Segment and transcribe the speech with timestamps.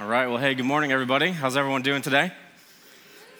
[0.00, 0.26] All right.
[0.26, 1.32] Well, hey, good morning, everybody.
[1.32, 2.32] How's everyone doing today?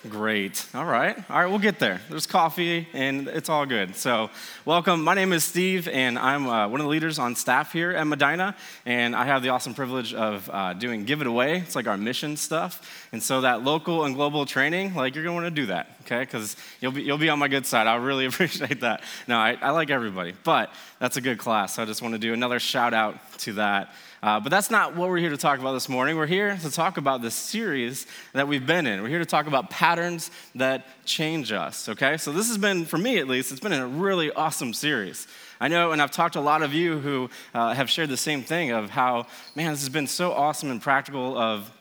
[0.06, 0.66] Great.
[0.74, 1.16] All right.
[1.30, 2.02] All right, we'll get there.
[2.10, 3.96] There's coffee and it's all good.
[3.96, 4.28] So,
[4.66, 5.02] welcome.
[5.02, 8.06] My name is Steve, and I'm uh, one of the leaders on staff here at
[8.06, 8.54] Medina.
[8.84, 11.56] And I have the awesome privilege of uh, doing Give It Away.
[11.58, 13.08] It's like our mission stuff.
[13.12, 15.96] And so, that local and global training, like, you're going to want to do that,
[16.02, 16.20] okay?
[16.20, 17.86] Because you'll be, you'll be on my good side.
[17.86, 19.02] I really appreciate that.
[19.26, 21.76] No, I, I like everybody, but that's a good class.
[21.76, 23.94] So, I just want to do another shout out to that.
[24.22, 26.16] Uh, but that's not what we're here to talk about this morning.
[26.16, 29.02] We're here to talk about this series that we've been in.
[29.02, 32.16] We're here to talk about patterns that change us, okay?
[32.16, 35.26] So, this has been, for me at least, it's been a really awesome series.
[35.60, 38.16] I know, and I've talked to a lot of you who uh, have shared the
[38.16, 41.72] same thing of how, man, this has been so awesome and practical of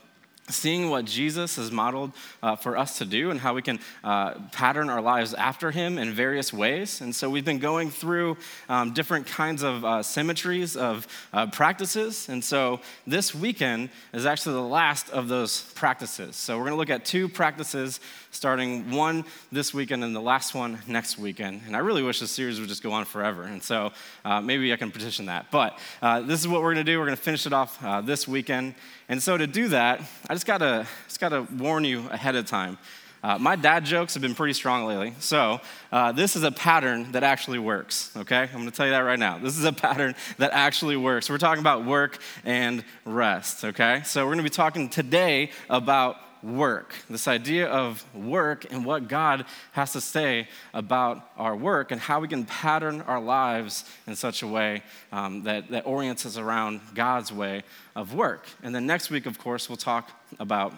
[0.50, 4.34] seeing what Jesus has modeled uh, for us to do and how we can uh,
[4.52, 7.02] pattern our lives after him in various ways.
[7.02, 12.28] And so we've been going through um, different kinds of uh, symmetries of uh, practices.
[12.28, 16.36] And so this weekend is actually the last of those practices.
[16.36, 18.00] So we're going to look at two practices,
[18.32, 21.62] starting one this weekend and the last one next weekend.
[21.68, 23.44] And I really wish this series would just go on forever.
[23.44, 23.92] And so
[24.26, 25.52] uh, maybe I can petition that.
[25.52, 27.00] But uh, this is what we're going to do.
[27.00, 28.76] We're going to finish it off this weekend.
[29.08, 32.78] And so to do that, I just gotta, just gotta warn you ahead of time.
[33.22, 35.14] Uh, my dad jokes have been pretty strong lately.
[35.20, 35.60] So,
[35.92, 38.44] uh, this is a pattern that actually works, okay?
[38.44, 39.40] I'm gonna tell you that right now.
[39.40, 41.30] This is a pattern that actually works.
[41.30, 44.04] We're talking about work and rest, okay?
[44.06, 49.46] So, we're gonna be talking today about work, this idea of work and what God
[49.74, 54.42] has to say about our work and how we can pattern our lives in such
[54.42, 57.64] a way um, that, that orients us around God's way
[57.96, 58.46] of work.
[58.64, 60.74] And then next week, of course, we'll talk about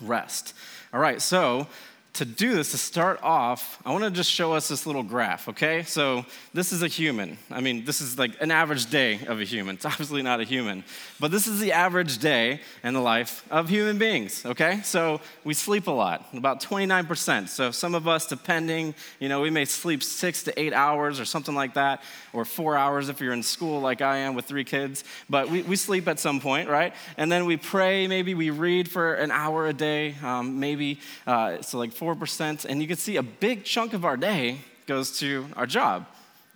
[0.00, 0.54] rest.
[0.92, 1.66] All right, so
[2.14, 5.48] to do this, to start off, I want to just show us this little graph,
[5.48, 5.82] okay?
[5.82, 7.38] So this is a human.
[7.50, 9.76] I mean, this is like an average day of a human.
[9.82, 10.84] It's obviously not a human,
[11.18, 14.80] but this is the average day in the life of human beings, okay?
[14.84, 17.48] So we sleep a lot, about 29%.
[17.48, 21.24] So some of us, depending, you know, we may sleep six to eight hours or
[21.24, 24.64] something like that, or four hours if you're in school like I am with three
[24.64, 26.92] kids, but we, we sleep at some point, right?
[27.16, 31.62] And then we pray, maybe we read for an hour a day, um, maybe, uh,
[31.62, 35.46] so like 4%, and you can see a big chunk of our day goes to
[35.54, 36.04] our job,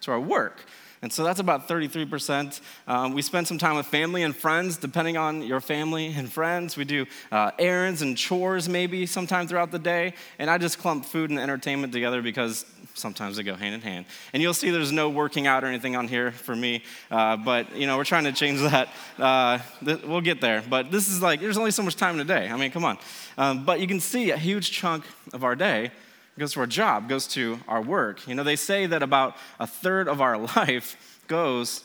[0.01, 0.65] to our work.
[1.03, 2.61] And so that's about 33%.
[2.89, 6.77] Um, we spend some time with family and friends, depending on your family and friends.
[6.77, 10.15] We do uh, errands and chores maybe sometime throughout the day.
[10.41, 12.65] And I just clump food and entertainment together because
[12.97, 14.07] sometimes they go hand in hand.
[14.33, 16.83] And you'll see there's no working out or anything on here for me.
[17.11, 18.89] Uh, but, you know, we're trying to change that.
[19.19, 20.63] Uh, th- we'll get there.
[20.69, 22.49] But this is like, there's only so much time in a day.
[22.49, 22.99] I mean, come on.
[23.39, 25.91] Um, but you can see a huge chunk of our day
[26.39, 28.27] goes to our job, goes to our work.
[28.29, 31.83] You know, they say that about a third of our life goes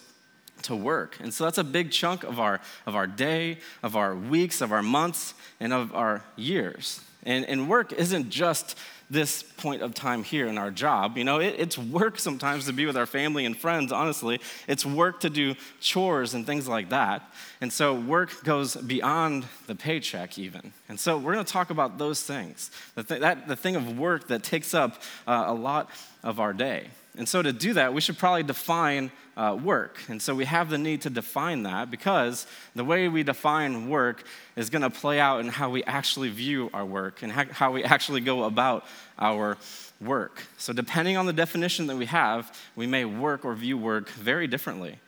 [0.64, 1.18] to work.
[1.20, 4.72] And so that's a big chunk of our, of our day, of our weeks, of
[4.72, 7.02] our months, and of our years.
[7.24, 8.78] And, and work isn't just
[9.12, 11.18] this point of time here in our job.
[11.18, 14.40] You know, it, it's work sometimes to be with our family and friends, honestly.
[14.70, 17.22] It's work to do chores and things like that.
[17.60, 20.72] And so work goes beyond the paycheck, even.
[20.88, 24.00] And so we're going to talk about those things the, th- that, the thing of
[24.00, 25.90] work that takes up uh, a lot
[26.24, 26.88] of our day.
[27.18, 30.00] And so, to do that, we should probably define uh, work.
[30.08, 34.24] And so, we have the need to define that because the way we define work
[34.56, 37.84] is going to play out in how we actually view our work and how we
[37.84, 38.86] actually go about
[39.20, 39.58] our
[40.00, 40.44] work.
[40.58, 44.48] So, depending on the definition that we have, we may work or view work very
[44.48, 45.00] differently.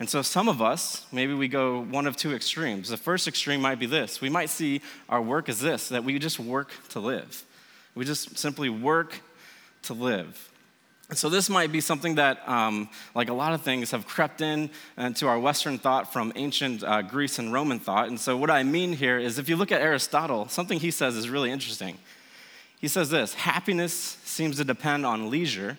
[0.00, 2.88] And so, some of us, maybe we go one of two extremes.
[2.88, 6.18] The first extreme might be this we might see our work as this that we
[6.18, 7.44] just work to live.
[7.94, 9.20] We just simply work
[9.82, 10.48] to live.
[11.14, 14.70] So this might be something that, um, like a lot of things, have crept in
[14.96, 18.08] into our Western thought from ancient uh, Greece and Roman thought.
[18.08, 21.16] And so what I mean here is if you look at Aristotle, something he says
[21.16, 21.98] is really interesting.
[22.80, 23.92] He says this happiness
[24.24, 25.76] seems to depend on leisure.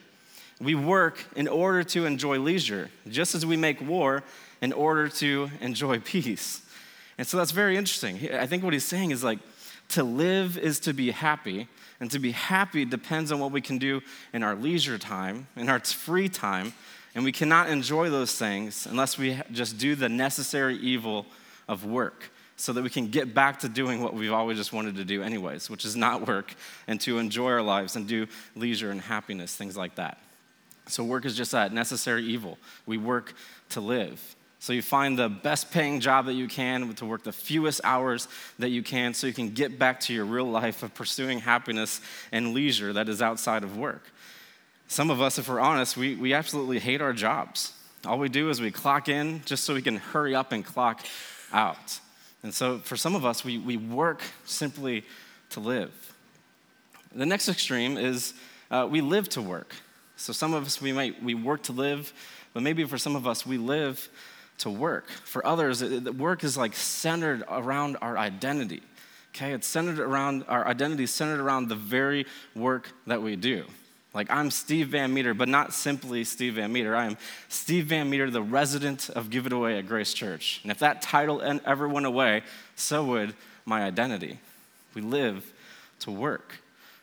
[0.62, 4.24] We work in order to enjoy leisure, just as we make war
[4.62, 6.62] in order to enjoy peace.
[7.18, 8.30] And so that's very interesting.
[8.32, 9.40] I think what he's saying is like,
[9.93, 11.67] to live is to be happy,
[11.99, 14.01] and to be happy depends on what we can do
[14.34, 16.73] in our leisure time, in our free time,
[17.16, 21.25] and we cannot enjoy those things unless we just do the necessary evil
[21.67, 24.95] of work so that we can get back to doing what we've always just wanted
[24.95, 26.53] to do, anyways, which is not work
[26.87, 30.19] and to enjoy our lives and do leisure and happiness, things like that.
[30.87, 32.57] So, work is just that necessary evil.
[32.85, 33.34] We work
[33.69, 34.35] to live.
[34.64, 38.30] So you find the best paying job that you can to work the fewest hours
[38.60, 42.00] that you can so you can get back to your real life of pursuing happiness
[42.32, 44.10] and leisure that is outside of work.
[44.88, 47.74] Some of us, if we're honest, we, we absolutely hate our jobs.
[48.06, 51.06] All we do is we clock in just so we can hurry up and clock
[51.52, 52.00] out.
[52.42, 55.04] And so for some of us, we, we work simply
[55.50, 55.92] to live.
[57.14, 58.34] The next extreme is
[58.72, 59.76] uh, we live to work.
[60.16, 62.14] So some of us, we might, we work to live,
[62.54, 64.08] but maybe for some of us, we live
[64.64, 65.10] to work.
[65.26, 68.82] For others, it, work is like centered around our identity.
[69.36, 72.26] Okay, it's centered around our identity, centered around the very
[72.56, 73.66] work that we do.
[74.14, 76.96] Like, I'm Steve Van Meter, but not simply Steve Van Meter.
[76.96, 77.18] I am
[77.50, 80.60] Steve Van Meter, the resident of Give It Away at Grace Church.
[80.62, 82.44] And if that title ever went away,
[82.76, 83.34] so would
[83.66, 84.40] my identity.
[84.94, 85.52] We live
[86.02, 86.60] to work.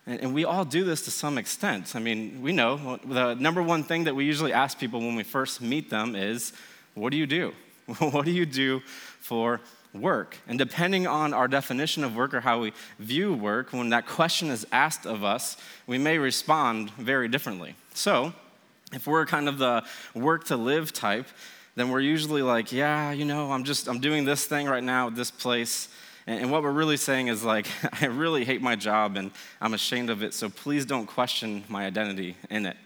[0.07, 1.97] And we all do this to some extent.
[1.97, 5.25] I mean, we know the number one thing that we usually ask people when we
[5.25, 6.53] first meet them is,
[7.01, 7.55] What do you do?
[7.99, 8.81] what do you do
[9.21, 9.63] for
[9.95, 10.37] work?
[10.47, 14.51] And depending on our definition of work or how we view work, when that question
[14.51, 15.57] is asked of us,
[15.87, 17.75] we may respond very differently.
[17.95, 18.35] So,
[18.93, 19.83] if we're kind of the
[20.15, 21.27] work to live type,
[21.75, 25.07] then we're usually like, yeah, you know, I'm just, I'm doing this thing right now
[25.07, 25.89] at this place.
[26.27, 27.67] And, what we're really saying is like,
[28.03, 29.31] I really hate my job and
[29.61, 32.77] I'm ashamed of it, so please don't question my identity in it.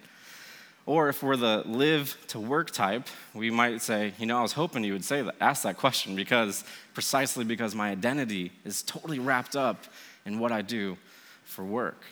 [0.86, 4.52] Or if we're the live to work type, we might say, you know, I was
[4.52, 9.18] hoping you would say that, ask that question because precisely because my identity is totally
[9.18, 9.84] wrapped up
[10.26, 10.98] in what I do
[11.44, 12.02] for work.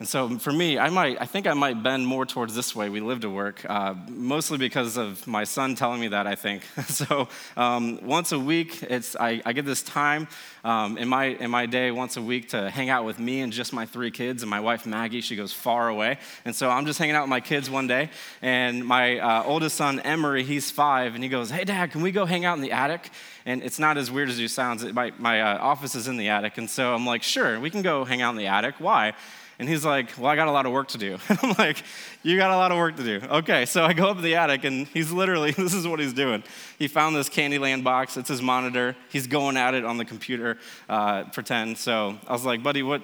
[0.00, 2.88] And so for me, I might, I think I might bend more towards this way.
[2.88, 6.24] We live to work, uh, mostly because of my son telling me that.
[6.24, 7.28] I think so.
[7.56, 10.28] Um, once a week, it's I, I get this time
[10.62, 13.52] um, in my in my day once a week to hang out with me and
[13.52, 15.20] just my three kids and my wife Maggie.
[15.20, 18.10] She goes far away, and so I'm just hanging out with my kids one day,
[18.40, 22.12] and my uh, oldest son Emery, he's five, and he goes, "Hey, Dad, can we
[22.12, 23.10] go hang out in the attic?"
[23.46, 24.84] And it's not as weird as it sounds.
[24.92, 27.82] My my uh, office is in the attic, and so I'm like, "Sure, we can
[27.82, 28.76] go hang out in the attic.
[28.78, 29.14] Why?"
[29.58, 31.18] And he's like, Well, I got a lot of work to do.
[31.28, 31.82] And I'm like,
[32.22, 33.26] You got a lot of work to do.
[33.26, 36.12] Okay, so I go up to the attic, and he's literally, this is what he's
[36.12, 36.44] doing.
[36.78, 38.96] He found this Candyland box, it's his monitor.
[39.10, 40.58] He's going at it on the computer,
[40.88, 41.78] uh, pretend.
[41.78, 43.02] So I was like, Buddy, what?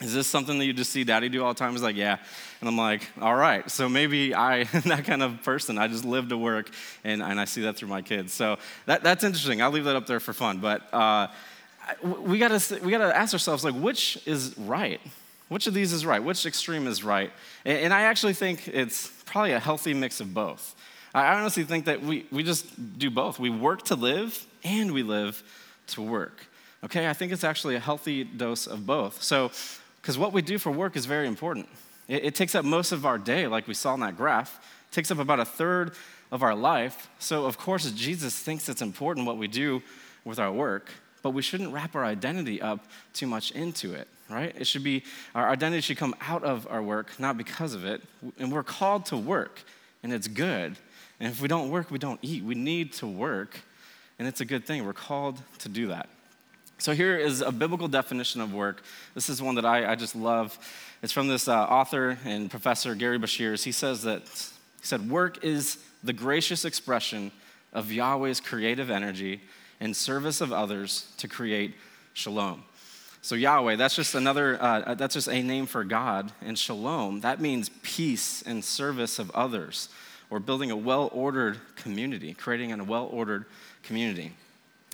[0.00, 1.72] Is this something that you just see daddy do all the time?
[1.72, 2.18] He's like, Yeah.
[2.60, 3.70] And I'm like, All right.
[3.70, 5.78] So maybe I am that kind of person.
[5.78, 6.70] I just live to work,
[7.04, 8.32] and, and I see that through my kids.
[8.32, 9.62] So that, that's interesting.
[9.62, 10.58] I'll leave that up there for fun.
[10.58, 11.28] But uh,
[12.02, 15.00] we gotta, we gotta ask ourselves, like, which is right?
[15.48, 16.22] Which of these is right?
[16.22, 17.30] Which extreme is right?
[17.64, 20.74] And I actually think it's probably a healthy mix of both.
[21.14, 23.38] I honestly think that we, we just do both.
[23.38, 25.42] We work to live and we live
[25.88, 26.46] to work.
[26.82, 29.22] Okay, I think it's actually a healthy dose of both.
[29.22, 29.52] So,
[30.00, 31.68] because what we do for work is very important.
[32.08, 34.58] It, it, takes up most of our day, like we saw in that graph,
[34.90, 35.92] it takes up about a third
[36.30, 37.08] of our life.
[37.18, 39.82] So, of course, Jesus thinks it's important what we do
[40.24, 40.90] with our work,
[41.22, 44.54] but we shouldn't wrap our identity up too much into it right?
[44.58, 45.04] It should be,
[45.34, 48.02] our identity should come out of our work, not because of it.
[48.38, 49.62] And we're called to work,
[50.02, 50.76] and it's good.
[51.20, 52.42] And if we don't work, we don't eat.
[52.42, 53.60] We need to work,
[54.18, 54.84] and it's a good thing.
[54.84, 56.08] We're called to do that.
[56.78, 58.82] So here is a biblical definition of work.
[59.14, 60.58] This is one that I, I just love.
[61.02, 63.62] It's from this uh, author and professor, Gerry Breshears.
[63.62, 67.30] He says that, he said, work is the gracious expression
[67.72, 69.40] of Yahweh's creative energy
[69.80, 71.74] in service of others to create
[72.12, 72.64] shalom.
[73.24, 76.30] So, Yahweh, that's just another, uh, that's just a name for God.
[76.42, 79.88] And shalom, that means peace and service of others,
[80.28, 83.46] or building a well ordered community, creating a well ordered
[83.82, 84.34] community.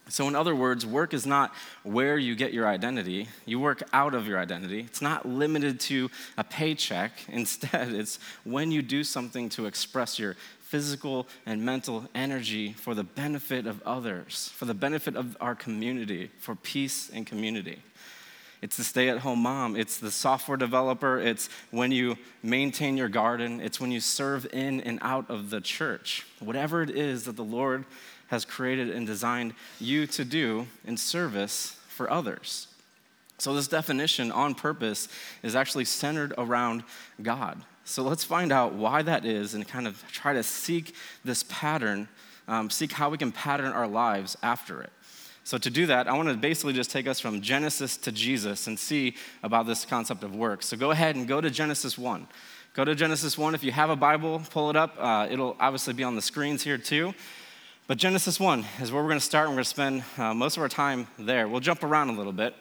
[0.08, 3.26] So, in other words, work is not where you get your identity.
[3.46, 4.82] You work out of your identity.
[4.82, 7.10] It's not limited to a paycheck.
[7.28, 13.02] Instead, it's when you do something to express your physical and mental energy for the
[13.02, 17.82] benefit of others, for the benefit of our community, for peace and community.
[18.62, 19.74] It's the stay at home mom.
[19.74, 21.18] It's the software developer.
[21.18, 23.60] It's when you maintain your garden.
[23.60, 26.26] It's when you serve in and out of the church.
[26.40, 27.84] Whatever it is that the Lord
[28.28, 32.68] has created and designed you to do in service for others.
[33.38, 35.08] So, this definition on purpose
[35.42, 36.84] is actually centered around
[37.22, 37.62] God.
[37.84, 42.08] So, let's find out why that is and kind of try to seek this pattern,
[42.46, 44.92] um, seek how we can pattern our lives after it.
[45.50, 48.68] So, to do that, I want to basically just take us from Genesis to Jesus
[48.68, 50.62] and see about this concept of work.
[50.62, 52.28] So, go ahead and go to Genesis 1.
[52.74, 53.56] Go to Genesis 1.
[53.56, 54.94] If you have a Bible, pull it up.
[54.96, 57.14] Uh, it'll obviously be on the screens here too.
[57.88, 60.34] But Genesis 1 is where we're going to start, and we're going to spend uh,
[60.34, 61.48] most of our time there.
[61.48, 62.54] We'll jump around a little bit.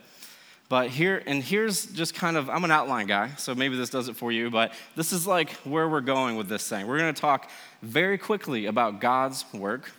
[0.67, 4.07] But here, and here's just kind of, I'm an outline guy, so maybe this does
[4.07, 6.87] it for you, but this is like where we're going with this thing.
[6.87, 7.51] We're going to talk
[7.83, 9.91] very quickly about God's work,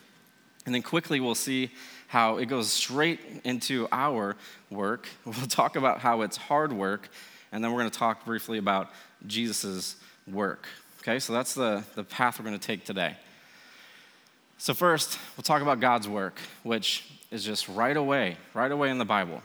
[0.67, 1.71] and then quickly we'll see
[2.11, 4.37] how it goes straight into our
[4.69, 5.09] work.
[5.25, 7.09] We'll talk about how it's hard work,
[7.53, 8.91] and then we're going to talk briefly about
[9.29, 9.95] Jesus'
[10.27, 10.67] work.
[11.03, 13.15] Okay, so that's the, the path we're going to take today.
[14.59, 18.99] So, first, we'll talk about God's work, which is just right away, right away in
[18.99, 19.41] the Bible.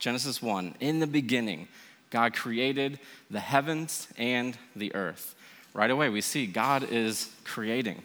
[0.00, 1.68] Genesis 1 In the beginning,
[2.10, 2.98] God created
[3.30, 5.36] the heavens and the earth.
[5.74, 8.02] Right away, we see God is creating.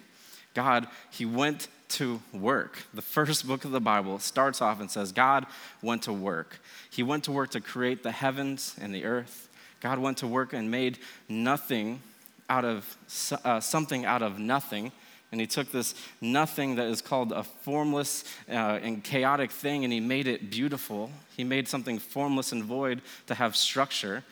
[0.53, 2.83] God, He went to work.
[2.93, 5.45] The first book of the Bible starts off and says, God
[5.81, 6.59] went to work.
[6.89, 9.49] He went to work to create the heavens and the earth.
[9.81, 10.97] God went to work and made
[11.29, 12.01] nothing
[12.49, 12.97] out of
[13.43, 14.91] uh, something out of nothing.
[15.31, 19.91] And he took this nothing that is called a formless uh, and chaotic thing and
[19.91, 21.11] he made it beautiful.
[21.35, 24.23] He made something formless and void to have structure.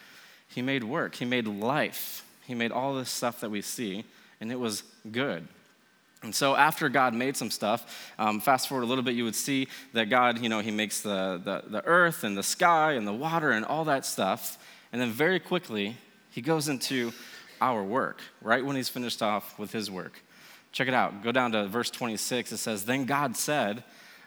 [0.47, 1.15] He made work.
[1.15, 2.23] He made life.
[2.45, 4.03] He made all this stuff that we see,
[4.41, 5.47] and it was good.
[6.23, 9.35] And so after God made some stuff, um, fast forward a little bit, you would
[9.35, 13.05] see that God, you know, he makes the, the, the earth and the sky and
[13.05, 14.57] the water and all that stuff.
[14.93, 15.97] And then very quickly,
[16.31, 17.11] he goes into
[17.59, 20.21] our work, right when he's finished off with his work.
[20.71, 21.23] Check it out.
[21.23, 22.51] Go down to verse 26.
[22.51, 23.83] It says, Then God said,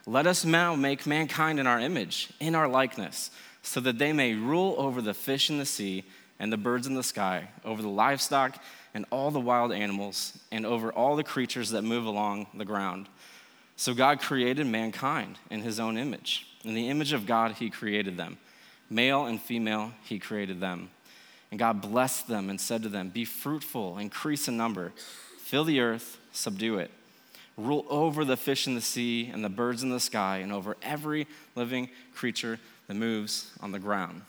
[0.07, 3.31] Let us now make mankind in our image, in our likeness,
[3.63, 6.05] so that they may rule over the fish in the sea
[6.39, 8.63] and the birds in the sky, over the livestock
[8.97, 13.11] and all the wild animals, and over all the creatures that move along the ground.
[13.77, 16.47] So God created mankind in his own image.
[16.65, 18.39] In the image of God, he created them.
[18.89, 20.89] Male and female, he created them.
[21.51, 24.95] And God blessed them and said to them, Be fruitful, increase in number,
[25.41, 26.91] fill the earth, subdue it.
[27.59, 30.75] Rule over the fish in the sea and the birds in the sky, and over
[30.81, 34.23] every living creature that moves on the ground.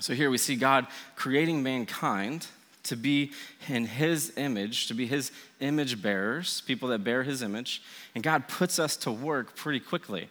[0.00, 2.46] So here we see God creating mankind
[2.86, 3.32] to be
[3.68, 7.82] in his image, to be his image bearers, people that bear his image.
[8.14, 10.28] And God puts us to work pretty quickly.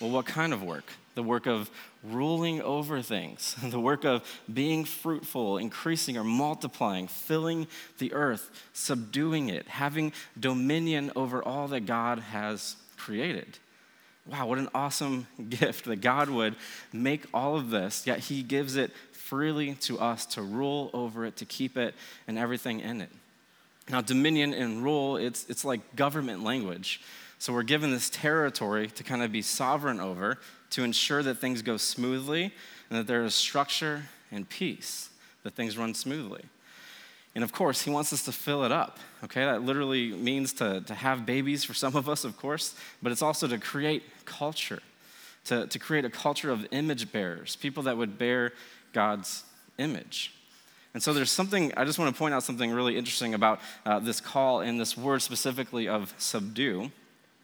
[0.00, 0.84] Well, what kind of work?
[1.14, 1.70] The work of
[2.02, 7.66] ruling over things, the work of being fruitful, increasing or multiplying, filling
[7.98, 13.58] the earth, subduing it, having dominion over all that God has created.
[14.26, 16.56] Wow, what an awesome gift that God would
[16.92, 18.90] make all of this, yet He gives it
[19.34, 21.92] freely to us to rule over it, to keep it,
[22.28, 23.10] and everything in it.
[23.90, 27.00] Now, dominion and rule, it's, it's like government language.
[27.40, 30.38] So we're given this territory to kind of be sovereign over,
[30.70, 32.44] to ensure that things go smoothly
[32.88, 35.10] and that there is structure and peace,
[35.42, 36.44] that things run smoothly.
[37.34, 39.00] And of course, he wants us to fill it up.
[39.24, 43.10] Okay, that literally means to, to have babies for some of us, of course, but
[43.10, 44.80] it's also to create culture,
[45.46, 48.52] to, to create a culture of image bearers, people that would bear
[48.94, 49.44] God's
[49.76, 50.32] image.
[50.94, 53.98] And so there's something, I just want to point out something really interesting about uh,
[53.98, 56.92] this call and this word specifically of subdue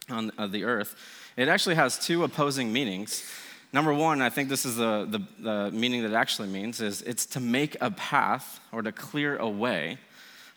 [0.09, 0.95] on uh, the earth.
[1.37, 3.28] It actually has two opposing meanings.
[3.73, 7.02] Number one, I think this is the, the, the meaning that it actually means, is
[7.02, 9.99] it's to make a path or to clear a way.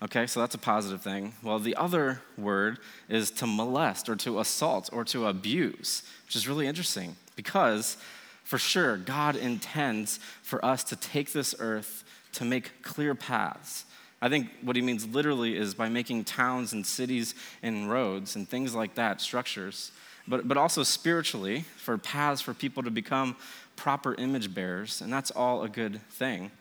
[0.04, 1.34] Okay, so that's a positive thing.
[1.42, 2.78] Well, the other word
[3.10, 7.98] is to molest or to assault or to abuse, which is really interesting because
[8.44, 13.86] for sure, God intends for us to take this earth to make clear paths.
[14.22, 18.48] I think what he means literally is by making towns and cities and roads and
[18.48, 19.92] things like that, structures,
[20.28, 23.36] but, but also spiritually for paths for people to become
[23.76, 26.52] proper image bearers, and that's all a good thing.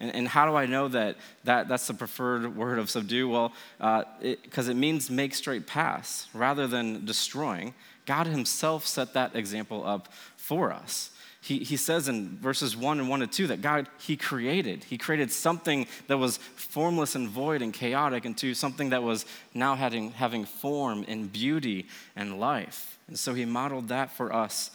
[0.00, 3.28] And, and how do I know that, that that's the preferred word of subdue?
[3.28, 7.74] Well, because uh, it, it means make straight paths rather than destroying.
[8.06, 11.10] God Himself set that example up for us
[11.44, 14.82] he, he says in verses 1 and 1 and 2 that God, He created.
[14.84, 19.74] He created something that was formless and void and chaotic into something that was now
[19.74, 21.86] having, having form and beauty
[22.16, 22.98] and life.
[23.08, 24.70] And so He modeled that for us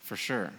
[0.00, 0.50] for sure.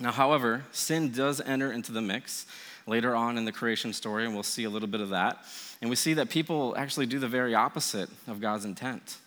[0.00, 2.44] Now, however, sin does enter into the mix
[2.84, 5.44] later on in the creation story, and we'll see a little bit of that.
[5.80, 9.18] And we see that people actually do the very opposite of God's intent.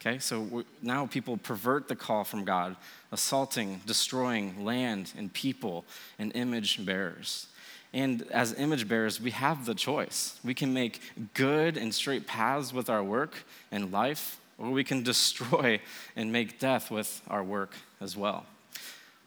[0.00, 2.74] Okay, so now people pervert the call from God,
[3.12, 5.84] assaulting, destroying land and people
[6.18, 7.48] and image bearers.
[7.92, 10.38] And as image bearers, we have the choice.
[10.42, 11.00] We can make
[11.34, 13.34] good and straight paths with our work
[13.70, 15.80] and life, or we can destroy
[16.16, 18.46] and make death with our work as well.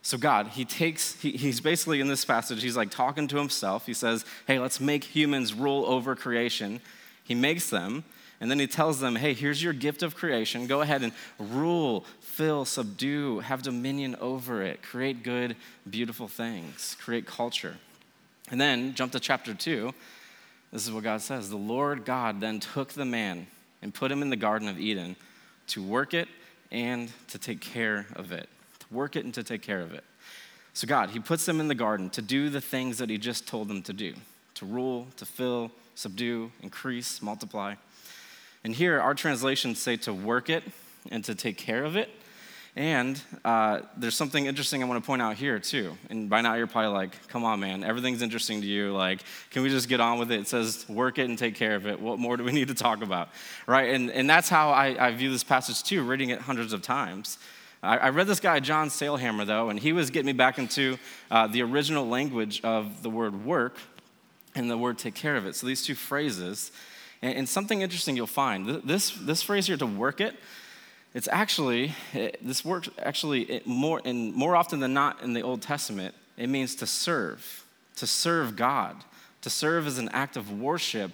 [0.01, 3.86] So, God, He takes, he, He's basically in this passage, He's like talking to Himself.
[3.86, 6.82] He says, Hey, let's make humans rule over creation.
[7.24, 8.03] He makes them,
[8.44, 10.68] and then he tells them, hey, here's your gift of creation.
[10.68, 15.56] Go ahead and rule, fill, subdue, have dominion over it, create good,
[15.90, 17.78] beautiful things, create culture.
[18.52, 19.94] And then jump to chapter two.
[20.74, 23.48] This is what God says The Lord God then took the man
[23.82, 25.16] and put him in the Garden of Eden
[25.68, 26.28] to work it
[26.70, 28.50] and to take care of it.
[28.80, 30.04] To work it and to take care of it.
[30.74, 33.48] So, God, He puts them in the garden to do the things that He just
[33.48, 34.16] told them to do
[34.56, 37.76] to rule, to fill, subdue, increase, multiply.
[38.63, 40.63] And here, our translations say to work it
[41.12, 42.10] and to take care of it.
[42.75, 45.96] And uh, there's something interesting I want to point out here, too.
[46.10, 48.93] And by now, you're probably like, come on, man, everything's interesting to you.
[48.93, 50.39] Like, can we just get on with it?
[50.39, 52.00] It says, work it and take care of it.
[52.00, 53.29] What more do we need to talk about?
[53.67, 53.93] Right?
[53.93, 57.38] And, and that's how I, I view this passage, too, reading it hundreds of times.
[57.84, 60.98] I, I read this guy, John Sailhamer, though, and he was getting me back into
[61.29, 63.77] uh, the original language of the word work
[64.55, 65.55] and the word take care of it.
[65.55, 66.72] So these two phrases.
[67.24, 70.36] And, and something interesting you'll find this, this phrase here, to work it,
[71.15, 75.62] it's actually, it, this works actually more, and more often than not in the Old
[75.62, 77.63] Testament, it means to serve,
[77.96, 78.98] to serve God,
[79.42, 81.12] to serve as an act of worship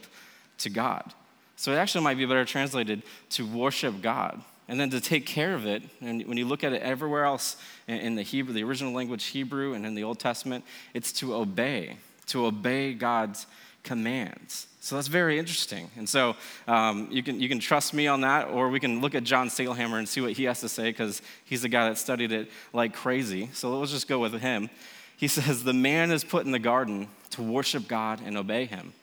[0.60, 1.14] to God.
[1.58, 4.42] So it actually might be better translated to worship God.
[4.70, 7.58] And then to take care of it, and when you look at it everywhere else
[7.88, 10.64] in the Hebrew, the original language Hebrew, and in the Old Testament,
[10.94, 11.98] it's to obey,
[12.28, 13.48] to obey God's
[13.84, 14.68] commands.
[14.82, 15.92] So that's very interesting.
[15.98, 16.36] And so
[16.68, 19.50] um, you, can, you can trust me on that, or we can look at John
[19.50, 22.50] Sailhamer and see what he has to say, because he's the guy that studied it
[22.72, 23.50] like crazy.
[23.54, 24.70] So let's just go with him.
[25.18, 28.94] He says, The man is put in the garden to worship God and obey him.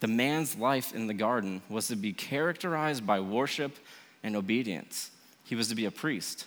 [0.00, 3.76] The man's life in the garden was to be characterized by worship
[4.22, 5.10] and obedience.
[5.44, 6.44] He was to be a priest,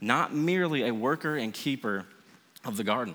[0.00, 2.04] not merely a worker and keeper
[2.64, 3.14] of the garden.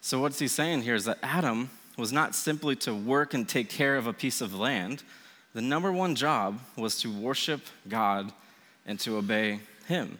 [0.00, 3.68] So, what's he saying here is that Adam was not simply to work and take
[3.68, 5.02] care of a piece of land.
[5.52, 8.32] The number one job was to worship God
[8.86, 10.18] and to obey Him.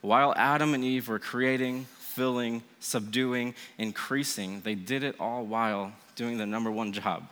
[0.00, 6.38] While Adam and Eve were creating, filling, subduing, increasing, they did it all while doing
[6.38, 7.28] the number one job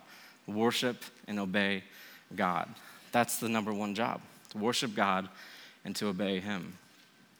[0.47, 1.83] worship and obey
[2.35, 2.69] God.
[3.11, 5.27] That's the number one job to worship God
[5.83, 6.75] and to obey Him.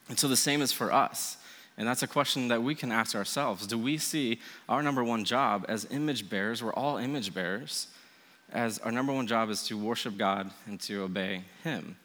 [0.08, 1.36] And so the same is for us.
[1.78, 3.66] And that's a question that we can ask ourselves.
[3.66, 6.62] Do we see our number one job as image bearers?
[6.62, 7.88] We're all image bearers.
[8.52, 11.96] As our number one job is to worship God and to obey Him.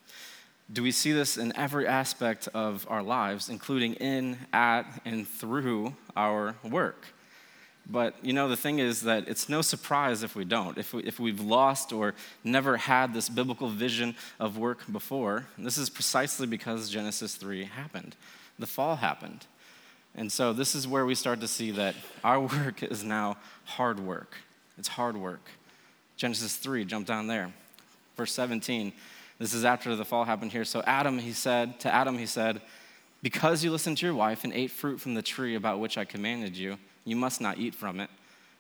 [0.72, 5.96] Do we see this in every aspect of our lives, including in, at, and through
[6.16, 7.08] our work?
[7.90, 10.78] But you know, the thing is that it's no surprise if we don't.
[10.78, 15.78] If, we, if we've lost or never had this biblical vision of work before, this
[15.78, 18.16] is precisely because Genesis 3 happened.
[18.60, 19.46] The fall happened.
[20.16, 24.00] And so this is where we start to see that our work is now hard
[24.00, 24.36] work.
[24.78, 25.50] It's hard work.
[26.18, 27.52] Genesis 3, jump down there.
[28.16, 28.94] Verse 17.
[29.40, 30.66] This is after the fall happened here.
[30.66, 32.62] So Adam, he said, to Adam, he said,
[33.24, 36.06] Because you listened to your wife and ate fruit from the tree about which I
[36.06, 38.10] commanded you, you must not eat from it.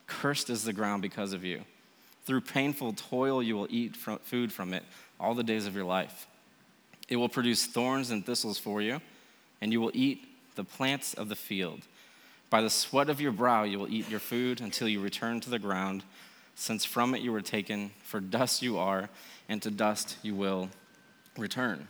[0.08, 1.62] Cursed is the ground because of you.
[2.26, 4.84] Through painful toil, you will eat food from it
[5.20, 6.28] all the days of your life.
[7.10, 9.02] It will produce thorns and thistles for you,
[9.60, 11.82] and you will eat the plants of the field.
[12.50, 15.50] By the sweat of your brow you will eat your food until you return to
[15.50, 16.04] the ground,
[16.56, 19.10] since from it you were taken, for dust you are,
[19.48, 20.70] and to dust you will
[21.38, 21.88] return.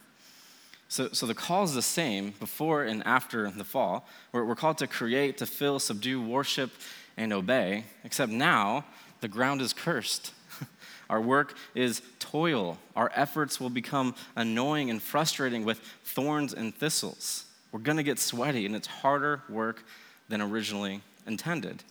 [0.88, 4.06] So, so the call is the same before and after the fall.
[4.34, 6.69] We're, we're called to create, to fill, subdue, worship,
[7.15, 8.86] and obey, except now
[9.21, 10.34] the ground is cursed.
[11.10, 12.78] Our work is toil.
[12.95, 17.45] Our efforts will become annoying and frustrating with thorns and thistles.
[17.71, 19.84] We're going to get sweaty, and it's harder work
[20.29, 21.84] than originally intended.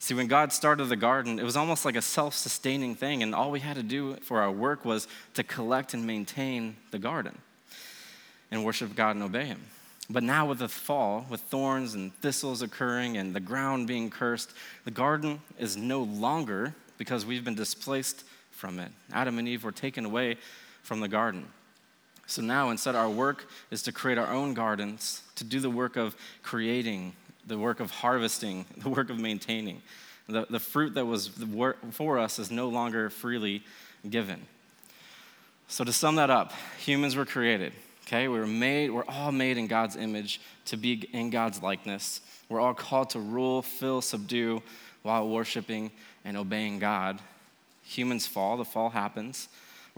[0.00, 3.34] See, when God started the garden, it was almost like a self sustaining thing, and
[3.34, 7.36] all we had to do for our work was to collect and maintain the garden
[8.50, 9.60] and worship God and obey Him.
[10.08, 14.52] But now, with the fall, with thorns and thistles occurring and the ground being cursed,
[14.84, 18.90] the garden is no longer because we've been displaced from it.
[19.12, 20.36] Adam and Eve were taken away
[20.82, 21.46] from the garden.
[22.28, 25.96] So now instead, our work is to create our own gardens, to do the work
[25.96, 27.14] of creating,
[27.46, 29.80] the work of harvesting, the work of maintaining.
[30.28, 31.30] The, the fruit that was
[31.90, 33.62] for us is no longer freely
[34.08, 34.42] given.
[35.68, 37.72] So to sum that up, humans were created.
[38.06, 42.20] Okay, we were made, we're all made in God's image to be in God's likeness.
[42.50, 44.62] We're all called to rule, fill, subdue
[45.02, 45.90] while worshiping
[46.26, 47.20] and obeying God.
[47.84, 49.48] Humans fall, the fall happens.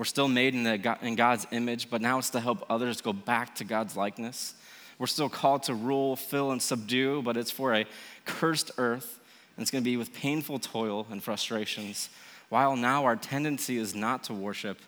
[0.00, 3.12] We're still made in, the, in God's image, but now it's to help others go
[3.12, 4.54] back to God's likeness.
[4.98, 7.84] We're still called to rule, fill, and subdue, but it's for a
[8.24, 9.20] cursed earth,
[9.54, 12.08] and it's going to be with painful toil and frustrations,
[12.48, 14.78] while now our tendency is not to worship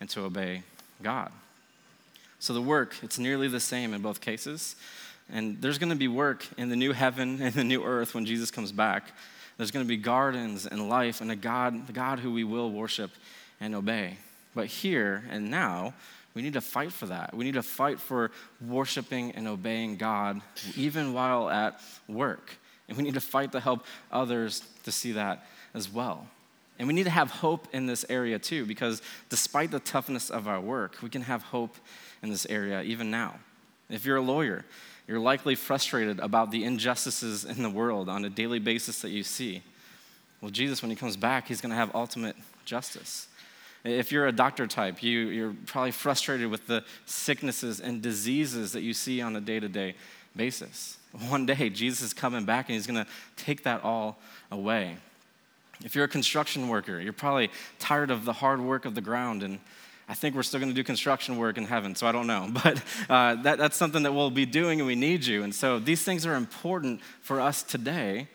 [0.00, 0.64] and to obey
[1.00, 1.30] God.
[2.40, 4.74] So the work, it's nearly the same in both cases.
[5.32, 8.26] And there's going to be work in the new heaven and the new earth when
[8.26, 9.12] Jesus comes back.
[9.58, 12.72] There's going to be gardens and life and a God, the God who we will
[12.72, 13.12] worship
[13.60, 14.16] and obey.
[14.56, 15.92] But here and now,
[16.34, 17.34] we need to fight for that.
[17.34, 18.30] We need to fight for
[18.66, 20.40] worshiping and obeying God
[20.76, 22.56] even while at work.
[22.88, 26.26] And we need to fight to help others to see that as well.
[26.78, 30.48] And we need to have hope in this area too, because despite the toughness of
[30.48, 31.76] our work, we can have hope
[32.22, 33.38] in this area even now.
[33.90, 34.64] If you're a lawyer,
[35.06, 39.22] you're likely frustrated about the injustices in the world on a daily basis that you
[39.22, 39.62] see.
[40.40, 43.28] Well, Jesus, when he comes back, he's going to have ultimate justice.
[43.86, 48.82] If you're a doctor type, you, you're probably frustrated with the sicknesses and diseases that
[48.82, 49.94] you see on a day to day
[50.34, 50.98] basis.
[51.28, 54.18] One day, Jesus is coming back and he's going to take that all
[54.50, 54.96] away.
[55.84, 59.42] If you're a construction worker, you're probably tired of the hard work of the ground
[59.42, 59.60] and
[60.08, 62.48] I think we're still going to do construction work in heaven, so I don't know.
[62.62, 65.42] But uh, that, that's something that we'll be doing, and we need you.
[65.42, 68.28] And so these things are important for us today,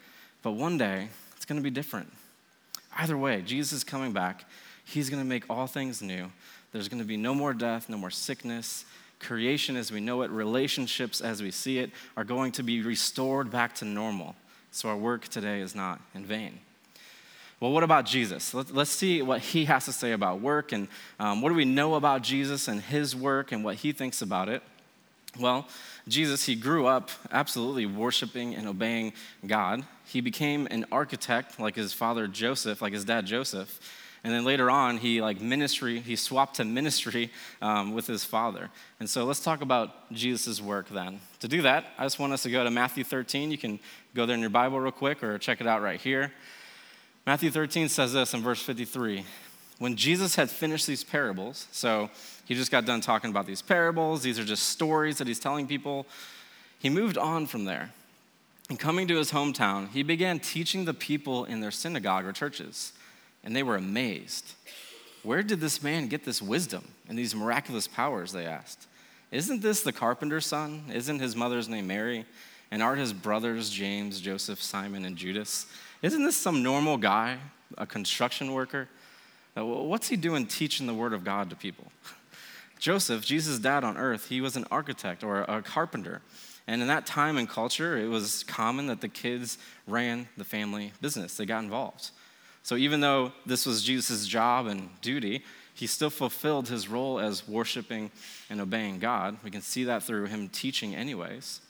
[0.43, 2.11] but one day it's going to be different.
[2.97, 4.43] Either way, Jesus is coming back.
[4.91, 6.31] He's going to make all things new.
[6.71, 8.85] There's going to be no more death, no more sickness.
[9.19, 13.49] Creation as we know it, relationships as we see it, are going to be restored
[13.49, 14.35] back to normal.
[14.71, 16.59] So our work today is not in vain.
[17.59, 18.53] Well, what about Jesus?
[18.53, 20.87] Let's see what he has to say about work and
[21.19, 24.49] um, what do we know about Jesus and his work and what he thinks about
[24.49, 24.63] it.
[25.39, 25.67] Well,
[26.07, 29.13] Jesus, he grew up absolutely worshiping and obeying
[29.45, 29.85] God.
[30.05, 33.79] He became an architect like his father Joseph, like his dad Joseph.
[34.23, 37.31] And then later on, he like ministry, he swapped to ministry
[37.61, 38.69] um, with his father.
[38.99, 41.19] And so let's talk about Jesus' work then.
[41.39, 43.49] To do that, I just want us to go to Matthew 13.
[43.49, 43.79] You can
[44.13, 46.31] go there in your Bible real quick or check it out right here.
[47.25, 49.25] Matthew 13 says this in verse 53
[49.79, 52.09] When Jesus had finished these parables, so
[52.45, 55.67] he just got done talking about these parables, these are just stories that he's telling
[55.67, 56.05] people,
[56.77, 57.91] he moved on from there.
[58.69, 62.93] And coming to his hometown, he began teaching the people in their synagogue or churches,
[63.43, 64.53] and they were amazed.
[65.23, 68.31] Where did this man get this wisdom and these miraculous powers?
[68.31, 68.87] They asked.
[69.31, 70.85] Isn't this the carpenter's son?
[70.93, 72.25] Isn't his mother's name Mary?
[72.71, 75.67] And aren't his brothers James, Joseph, Simon, and Judas?
[76.01, 77.37] Isn't this some normal guy,
[77.77, 78.89] a construction worker?
[79.55, 81.91] What's he doing teaching the word of God to people?
[82.79, 86.21] Joseph, Jesus' dad on earth, he was an architect or a carpenter.
[86.67, 90.93] And in that time and culture, it was common that the kids ran the family
[91.01, 92.11] business, they got involved.
[92.63, 95.43] So even though this was Jesus' job and duty,
[95.73, 98.11] he still fulfilled his role as worshiping
[98.49, 99.37] and obeying God.
[99.43, 101.61] We can see that through him teaching, anyways.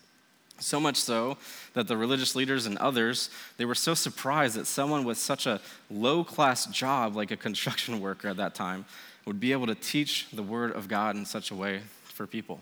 [0.60, 1.38] So much so
[1.73, 5.60] that the religious leaders and others, they were so surprised that someone with such a
[5.89, 8.86] low class job like a construction worker at that time
[9.25, 12.60] would be able to teach the word of God in such a way for people.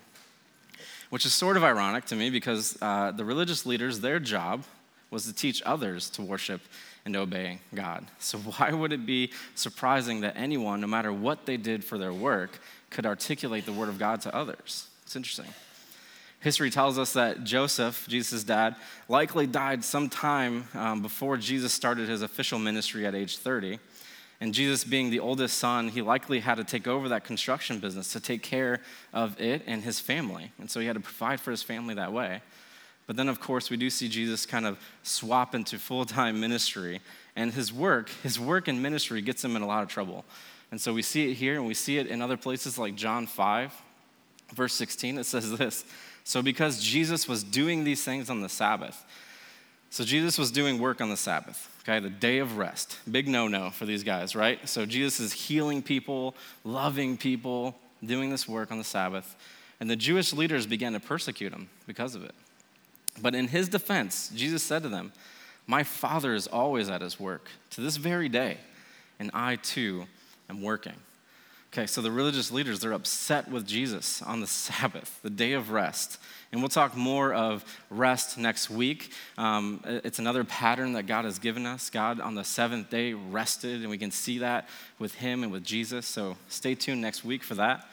[1.10, 4.64] Which is sort of ironic to me because uh, the religious leaders, their job
[5.10, 6.62] was to teach others to worship
[7.06, 8.06] and obeying God.
[8.20, 12.14] So, why would it be surprising that anyone, no matter what they did for their
[12.14, 12.60] work,
[12.90, 14.88] could articulate the word of God to others?
[15.04, 15.48] It's interesting.
[16.42, 18.78] History tells us that Joseph, Jesus' dad,
[19.10, 23.78] likely died sometime um, before Jesus started his official ministry at age 30.
[24.42, 28.14] And Jesus, being the oldest son, he likely had to take over that construction business
[28.14, 28.80] to take care
[29.12, 30.54] of it and his family.
[30.60, 32.42] And so he had to provide for his family that way.
[33.10, 37.02] But then, of course, we do see Jesus kind of swap into full time ministry.
[37.36, 40.26] And his work, his work in ministry gets him in a lot of trouble.
[40.70, 43.26] And so we see it here and we see it in other places like John
[43.26, 43.74] 5,
[44.54, 45.18] verse 16.
[45.18, 45.86] It says this
[46.24, 49.04] so, because Jesus was doing these things on the Sabbath,
[49.90, 53.00] so Jesus was doing work on the Sabbath, okay, the day of rest.
[53.10, 54.70] Big no no for these guys, right?
[54.70, 59.36] So, Jesus is healing people, loving people, doing this work on the Sabbath.
[59.80, 62.36] And the Jewish leaders began to persecute him because of it.
[63.22, 65.12] But in his defense, Jesus said to them,
[65.68, 68.58] My Father is always at his work to this very day,
[69.20, 70.06] and I too
[70.50, 70.96] am working.
[71.72, 75.70] Okay, so the religious leaders, they're upset with Jesus on the Sabbath, the day of
[75.70, 76.20] rest.
[76.52, 79.12] And we'll talk more of rest next week.
[79.38, 81.92] Um, it's another pattern that God has given us.
[81.92, 84.68] God on the seventh day rested, and we can see that
[84.98, 86.08] with Him and with Jesus.
[86.08, 87.88] So stay tuned next week for that.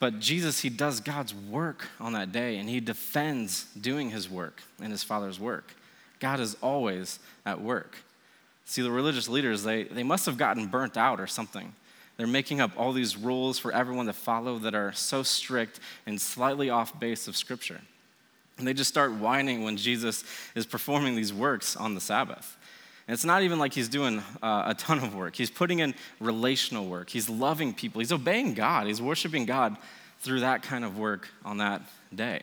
[0.00, 4.62] But Jesus, He does God's work on that day, and He defends doing His work
[4.82, 5.74] and His Father's work.
[6.18, 7.96] God is always at work.
[8.64, 11.72] See, the religious leaders, they, they must have gotten burnt out or something
[12.20, 16.20] they're making up all these rules for everyone to follow that are so strict and
[16.20, 17.80] slightly off base of Scripture.
[18.58, 20.22] And they just start whining when Jesus
[20.54, 22.58] is performing these works on the Sabbath.
[23.06, 25.34] And it's not even like he's doing uh, a ton of work.
[25.34, 27.10] He's putting in relational work.
[27.10, 28.00] He's loving people.
[28.00, 28.86] He's obeying God.
[28.86, 29.76] He's worshiping God
[30.20, 31.82] through that kind of work on that
[32.14, 32.42] day.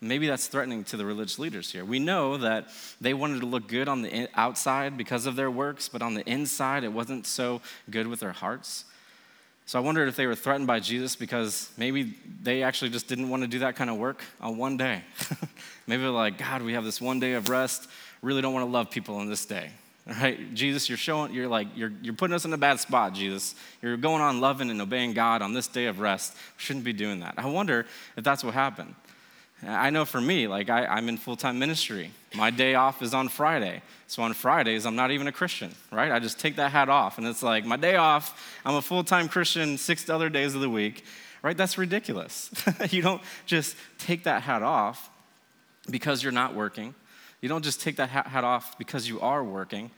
[0.00, 1.84] Maybe that's threatening to the religious leaders here.
[1.84, 2.68] We know that
[3.00, 6.28] they wanted to look good on the outside because of their works, but on the
[6.28, 8.84] inside, it wasn't so good with their hearts.
[9.64, 13.30] So I wondered if they were threatened by Jesus because maybe they actually just didn't
[13.30, 15.02] want to do that kind of work on one day.
[15.88, 17.88] maybe like, God, we have this one day of rest.
[18.26, 19.70] Really don't want to love people on this day.
[20.08, 23.14] All right, Jesus, you're showing, you're like, you're, you're putting us in a bad spot,
[23.14, 23.54] Jesus.
[23.80, 26.34] You're going on loving and obeying God on this day of rest.
[26.34, 27.34] We shouldn't be doing that.
[27.36, 27.86] I wonder
[28.16, 28.96] if that's what happened.
[29.64, 32.10] I know for me, like I, I'm in full time ministry.
[32.34, 33.80] My day off is on Friday.
[34.08, 36.10] So on Fridays, I'm not even a Christian, right?
[36.10, 37.18] I just take that hat off.
[37.18, 40.62] And it's like, my day off, I'm a full time Christian six other days of
[40.62, 41.04] the week,
[41.44, 41.56] right?
[41.56, 42.50] That's ridiculous.
[42.90, 45.10] you don't just take that hat off
[45.88, 46.92] because you're not working.
[47.40, 49.90] You don't just take that hat off because you are working.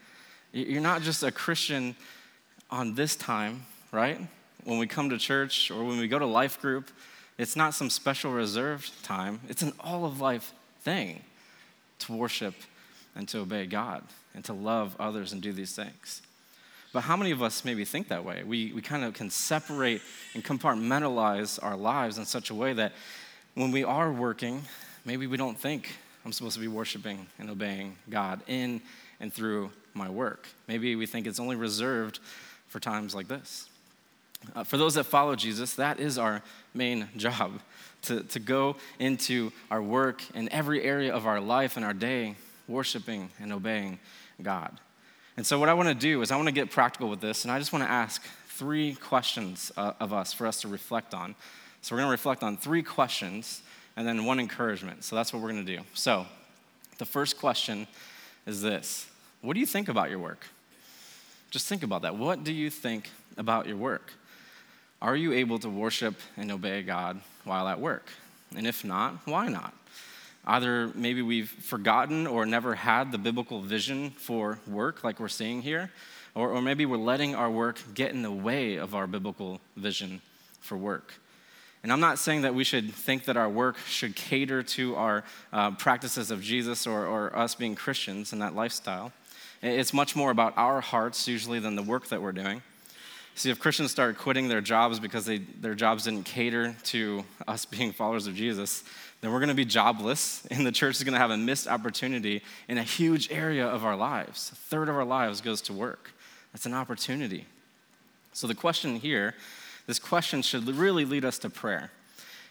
[0.53, 1.95] You're not just a Christian
[2.71, 4.21] on this time, right?
[4.65, 6.91] When we come to church or when we go to life group,
[7.39, 9.41] it's not some special reserved time.
[9.49, 11.23] It's an all of life thing
[12.01, 12.55] to worship
[13.15, 14.03] and to obey God
[14.35, 16.23] and to love others and do these things.
[16.93, 18.43] But how many of us maybe think that way?
[18.45, 20.01] We, we kind of can separate
[20.35, 22.93] and compartmentalize our lives in such a way that
[23.55, 24.63] when we are working,
[25.05, 28.81] maybe we don't think I'm supposed to be worshiping and obeying God in
[29.21, 30.49] and through my work.
[30.67, 32.21] Maybe we think it's only reserved
[32.69, 33.69] for times like this.
[34.55, 36.43] Uh, for those that follow Jesus, that is our
[36.75, 37.61] main job
[38.03, 42.37] to, to go into our work in every area of our life and our day,
[42.69, 43.99] worshiping and obeying
[44.43, 44.79] God.
[45.37, 47.45] And so, what I want to do is, I want to get practical with this,
[47.45, 51.15] and I just want to ask three questions uh, of us for us to reflect
[51.15, 51.35] on.
[51.81, 53.63] So, we're going to reflect on three questions
[53.99, 55.03] and then one encouragement.
[55.03, 55.83] So, that's what we're going to do.
[55.93, 56.25] So,
[56.99, 57.89] the first question
[58.47, 59.09] is this
[59.43, 60.47] What do you think about your work?
[61.51, 62.17] Just think about that.
[62.17, 64.13] What do you think about your work?
[65.03, 68.09] Are you able to worship and obey God while at work?
[68.55, 69.75] And if not, why not?
[70.47, 75.61] Either maybe we've forgotten or never had the biblical vision for work, like we're seeing
[75.61, 75.91] here,
[76.37, 80.21] or, or maybe we're letting our work get in the way of our biblical vision
[80.61, 81.15] for work.
[81.83, 85.25] And I'm not saying that we should think that our work should cater to our
[85.53, 89.13] uh, practices of Jesus or, or us being Christians in that lifestyle.
[89.63, 92.63] It's much more about our hearts, usually, than the work that we're doing.
[93.35, 97.65] See, if Christians start quitting their jobs because they, their jobs didn't cater to us
[97.67, 98.83] being followers of Jesus,
[99.21, 101.69] then we're going to be jobless, and the church is going to have a missed
[101.69, 104.51] opportunity in a huge area of our lives.
[104.53, 106.11] A third of our lives goes to work.
[106.53, 107.47] That's an opportunity.
[108.33, 109.35] So, the question here,
[109.89, 111.91] this question should really lead us to prayer.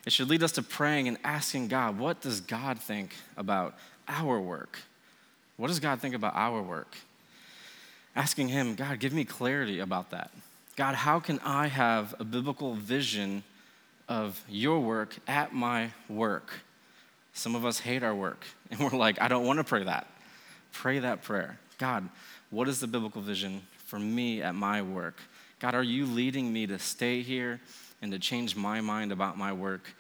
[0.08, 3.76] It should lead us to praying and asking God, what does God think about
[4.08, 4.80] our work?
[5.56, 6.98] What does God think about our work?
[8.16, 10.32] Asking Him, God, give me clarity about that.
[10.76, 13.44] God, how can I have a biblical vision
[14.10, 16.52] of your work at my work?
[17.34, 20.08] Some of us hate our work, and we're like, I don't want to pray that.
[20.72, 21.60] Pray that prayer.
[21.78, 22.10] God,
[22.50, 25.22] what is the biblical vision for me at my work?
[25.60, 27.60] God, are you leading me to stay here
[28.02, 29.96] and to change my mind about my work?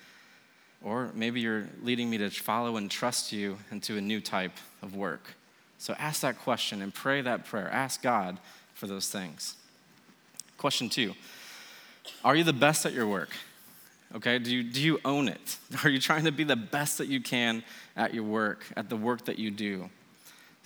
[0.83, 4.95] Or maybe you're leading me to follow and trust you into a new type of
[4.95, 5.35] work.
[5.79, 7.69] So ask that question and pray that prayer.
[7.71, 8.37] Ask God
[8.73, 9.55] for those things.
[10.57, 11.13] Question two
[12.23, 13.29] Are you the best at your work?
[14.15, 15.57] Okay, do you, do you own it?
[15.83, 17.63] Are you trying to be the best that you can
[17.95, 19.89] at your work, at the work that you do?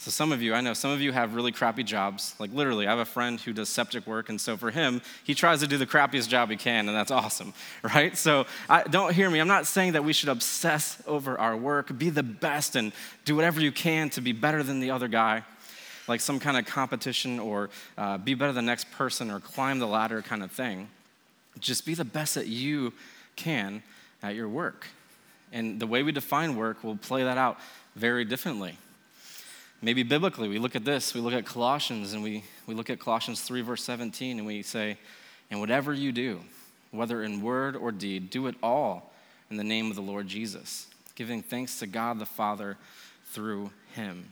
[0.01, 2.33] So, some of you, I know some of you have really crappy jobs.
[2.39, 5.35] Like, literally, I have a friend who does septic work, and so for him, he
[5.35, 8.17] tries to do the crappiest job he can, and that's awesome, right?
[8.17, 9.37] So, I, don't hear me.
[9.37, 12.93] I'm not saying that we should obsess over our work, be the best, and
[13.25, 15.43] do whatever you can to be better than the other guy
[16.07, 19.77] like some kind of competition or uh, be better than the next person or climb
[19.77, 20.89] the ladder kind of thing.
[21.59, 22.91] Just be the best that you
[23.35, 23.83] can
[24.23, 24.87] at your work.
[25.51, 27.59] And the way we define work will play that out
[27.95, 28.79] very differently.
[29.81, 32.99] Maybe biblically, we look at this, we look at Colossians, and we, we look at
[32.99, 34.97] Colossians 3, verse 17, and we say,
[35.49, 36.41] And whatever you do,
[36.91, 39.11] whether in word or deed, do it all
[39.49, 42.77] in the name of the Lord Jesus, giving thanks to God the Father
[43.25, 44.25] through him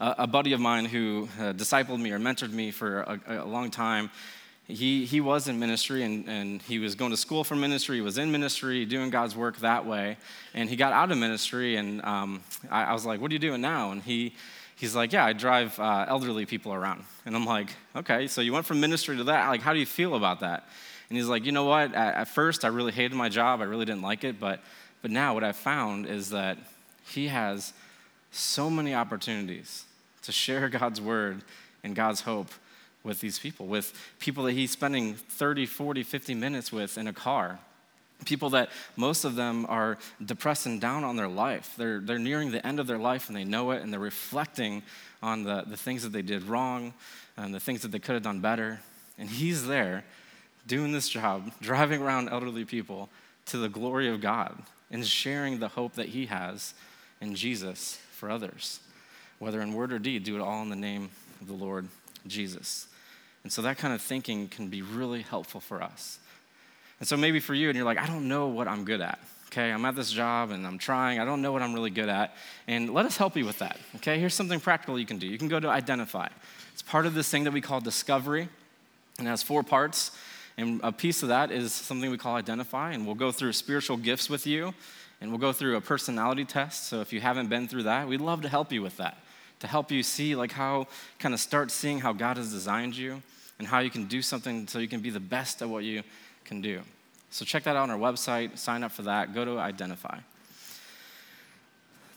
[0.00, 3.70] a buddy of mine who uh, discipled me or mentored me for a, a, long
[3.70, 4.10] time.
[4.70, 7.96] He, he was in ministry and, and he was going to school for ministry.
[7.96, 10.18] He was in ministry, doing God's work that way.
[10.52, 13.38] And he got out of ministry, and um, I, I, was like, What are you
[13.38, 13.92] doing now?
[13.92, 14.34] And he,
[14.76, 17.04] he's like, Yeah, I drive uh, elderly people around.
[17.24, 19.48] And I'm like, Okay, so you went from ministry to that.
[19.48, 20.68] Like, how do you feel about that?
[21.08, 21.94] And he's like, You know what?
[21.94, 24.38] At, at first, I really hated my job, I really didn't like it.
[24.38, 24.60] But,
[25.00, 26.58] but now, what I've found is that
[27.06, 27.72] he has
[28.32, 29.86] so many opportunities
[30.24, 31.40] to share God's word
[31.82, 32.50] and God's hope
[33.04, 37.12] with these people, with people that he's spending 30, 40, 50 minutes with in a
[37.12, 37.58] car.
[38.24, 41.74] People that most of them are depressed and down on their life.
[41.78, 44.82] They're, they're nearing the end of their life and they know it and they're reflecting
[45.22, 46.94] on the, the things that they did wrong
[47.36, 48.80] and the things that they could have done better.
[49.18, 50.04] And he's there
[50.66, 53.08] doing this job, driving around elderly people
[53.46, 56.74] to the glory of God and sharing the hope that he has
[57.20, 58.80] in Jesus for others
[59.38, 61.86] whether in word or deed, do it all in the name of the Lord
[62.28, 62.86] Jesus.
[63.42, 66.18] And so that kind of thinking can be really helpful for us.
[67.00, 69.18] And so maybe for you, and you're like, I don't know what I'm good at.
[69.46, 71.20] Okay, I'm at this job and I'm trying.
[71.20, 72.36] I don't know what I'm really good at.
[72.66, 73.78] And let us help you with that.
[73.96, 75.26] Okay, here's something practical you can do.
[75.26, 76.28] You can go to identify.
[76.74, 78.48] It's part of this thing that we call discovery,
[79.18, 80.10] and it has four parts.
[80.58, 82.92] And a piece of that is something we call identify.
[82.92, 84.74] And we'll go through spiritual gifts with you,
[85.20, 86.88] and we'll go through a personality test.
[86.88, 89.16] So if you haven't been through that, we'd love to help you with that,
[89.60, 90.86] to help you see, like, how
[91.18, 93.22] kind of start seeing how God has designed you
[93.58, 96.02] and how you can do something so you can be the best at what you
[96.44, 96.80] can do.
[97.30, 100.18] So check that out on our website, sign up for that, go to identify.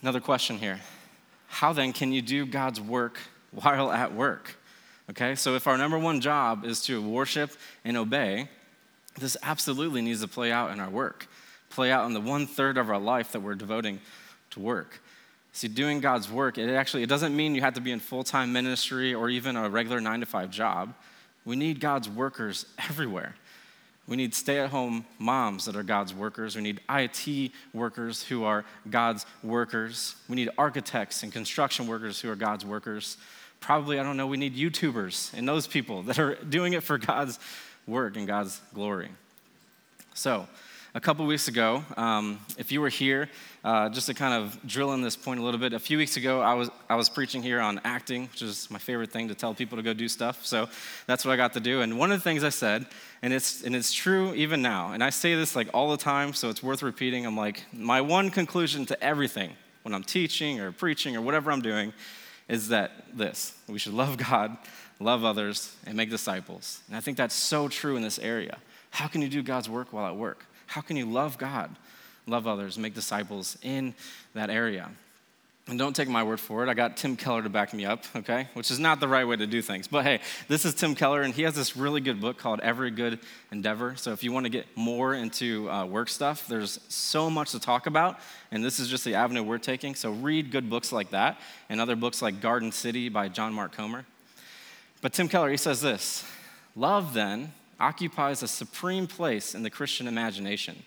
[0.00, 0.80] Another question here
[1.48, 3.18] How then can you do God's work
[3.50, 4.56] while at work?
[5.10, 7.50] Okay, so if our number one job is to worship
[7.84, 8.48] and obey,
[9.18, 11.26] this absolutely needs to play out in our work,
[11.68, 14.00] play out in the one third of our life that we're devoting
[14.50, 15.02] to work.
[15.52, 18.52] See, doing God's work, it actually it doesn't mean you have to be in full-time
[18.52, 20.94] ministry or even a regular nine to five job.
[21.44, 23.34] We need God's workers everywhere.
[24.08, 26.56] We need stay at home moms that are God's workers.
[26.56, 30.16] We need IT workers who are God's workers.
[30.28, 33.16] We need architects and construction workers who are God's workers.
[33.60, 36.98] Probably, I don't know, we need YouTubers and those people that are doing it for
[36.98, 37.38] God's
[37.86, 39.10] work and God's glory.
[40.14, 40.48] So,
[40.94, 43.30] a couple weeks ago, um, if you were here,
[43.64, 46.18] uh, just to kind of drill in this point a little bit, a few weeks
[46.18, 49.34] ago, I was, I was preaching here on acting, which is my favorite thing to
[49.34, 50.44] tell people to go do stuff.
[50.44, 50.68] So
[51.06, 51.80] that's what I got to do.
[51.80, 52.84] And one of the things I said,
[53.22, 56.34] and it's, and it's true even now, and I say this like all the time,
[56.34, 57.24] so it's worth repeating.
[57.24, 59.52] I'm like, my one conclusion to everything
[59.84, 61.94] when I'm teaching or preaching or whatever I'm doing
[62.48, 64.58] is that this we should love God,
[65.00, 66.82] love others, and make disciples.
[66.88, 68.58] And I think that's so true in this area.
[68.90, 70.44] How can you do God's work while at work?
[70.72, 71.70] How can you love God,
[72.26, 73.94] love others, make disciples in
[74.32, 74.88] that area?
[75.68, 76.70] And don't take my word for it.
[76.70, 78.48] I got Tim Keller to back me up, okay?
[78.54, 79.86] Which is not the right way to do things.
[79.86, 82.90] But hey, this is Tim Keller, and he has this really good book called Every
[82.90, 83.18] Good
[83.50, 83.96] Endeavor.
[83.96, 87.60] So if you want to get more into uh, work stuff, there's so much to
[87.60, 88.18] talk about,
[88.50, 89.94] and this is just the avenue we're taking.
[89.94, 93.72] So read good books like that, and other books like Garden City by John Mark
[93.72, 94.06] Comer.
[95.02, 96.24] But Tim Keller, he says this
[96.74, 100.82] Love, then, occupies a supreme place in the Christian imagination.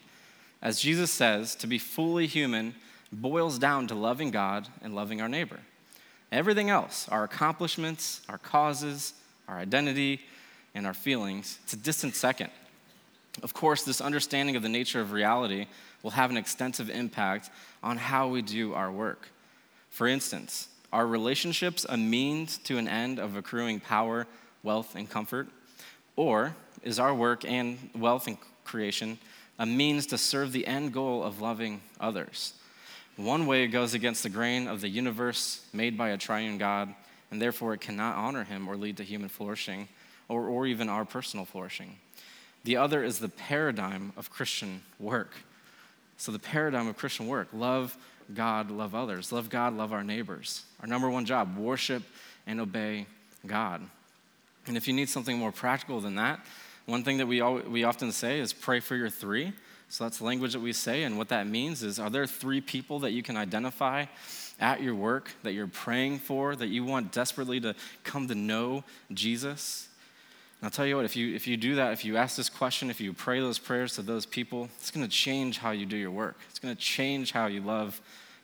[0.62, 2.76] As Jesus says, to be fully human
[3.12, 5.60] boils down to loving God and loving our neighbor.
[6.32, 9.14] Everything else, our accomplishments, our causes,
[9.48, 10.22] our identity,
[10.74, 12.50] and our feelings, it's a distant second.
[13.44, 15.68] Of course, this understanding of the nature of reality
[16.04, 17.50] will have an extensive impact
[17.84, 19.30] on how we do our work.
[19.90, 24.28] For instance, are relationships a means to an end of accruing power,
[24.64, 25.48] wealth, and comfort?
[26.16, 29.18] Or is our work and wealth and creation
[29.60, 32.54] a means to serve the end goal of loving others?
[33.18, 36.94] One way goes against the grain of the universe made by a triune God,
[37.32, 39.88] and therefore it cannot honor him or lead to human flourishing
[40.28, 41.98] or, or even our personal flourishing.
[42.64, 45.34] The other is the paradigm of Christian work.
[46.18, 47.98] So, the paradigm of Christian work love
[48.34, 49.32] God, love others.
[49.32, 50.64] Love God, love our neighbors.
[50.82, 52.04] Our number one job worship
[52.48, 53.06] and obey
[53.46, 53.82] God.
[54.68, 56.44] And if you need something more practical than that,
[56.86, 59.54] one thing that we, we often say is pray for your three.
[59.90, 61.04] So that's language that we say.
[61.04, 64.06] And what that means is are there three people that you can identify
[64.60, 68.84] at your work that you're praying for, that you want desperately to come to know
[69.14, 69.88] Jesus?
[70.60, 72.50] And I'll tell you what, if you, if you do that, if you ask this
[72.50, 75.86] question, if you pray those prayers to those people, it's going to change how you
[75.86, 76.38] do your work.
[76.50, 78.00] It's going to change how you love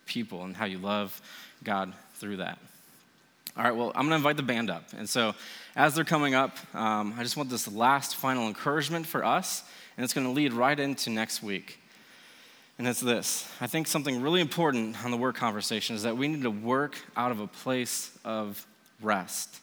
[0.05, 1.21] people and how you love
[1.63, 2.59] God through that.
[3.57, 4.85] All right, well, I'm going to invite the band up.
[4.97, 5.35] And so,
[5.75, 9.63] as they're coming up, um, I just want this last final encouragement for us,
[9.97, 11.79] and it's going to lead right into next week.
[12.77, 16.29] And it's this I think something really important on the work conversation is that we
[16.29, 18.65] need to work out of a place of
[19.01, 19.59] rest.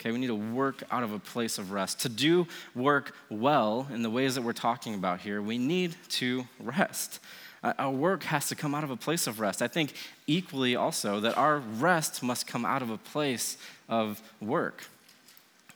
[0.00, 2.00] Okay, we need to work out of a place of rest.
[2.00, 6.46] To do work well in the ways that we're talking about here, we need to
[6.58, 7.20] rest.
[7.62, 9.60] Uh, our work has to come out of a place of rest.
[9.60, 9.92] I think
[10.26, 14.86] equally also that our rest must come out of a place of work.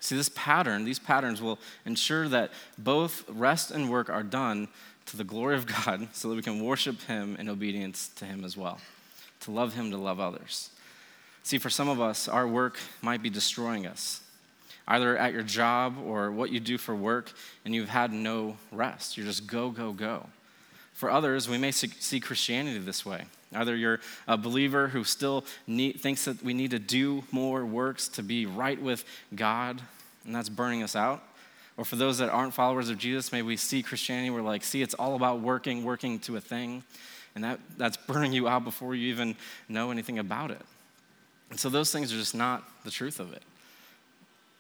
[0.00, 4.68] See, this pattern, these patterns will ensure that both rest and work are done
[5.06, 8.44] to the glory of God so that we can worship Him in obedience to Him
[8.44, 8.80] as well,
[9.40, 10.70] to love Him, to love others.
[11.42, 14.22] See, for some of us, our work might be destroying us,
[14.88, 17.32] either at your job or what you do for work,
[17.64, 19.16] and you've had no rest.
[19.16, 20.26] You're just go, go, go.
[20.94, 23.24] For others, we may see Christianity this way.
[23.52, 28.08] Either you're a believer who still need, thinks that we need to do more works
[28.08, 29.82] to be right with God,
[30.24, 31.22] and that's burning us out.
[31.76, 34.82] Or for those that aren't followers of Jesus, maybe we see Christianity, we're like, see,
[34.82, 36.84] it's all about working, working to a thing,
[37.34, 39.34] and that, that's burning you out before you even
[39.68, 40.62] know anything about it.
[41.50, 43.42] And so those things are just not the truth of it.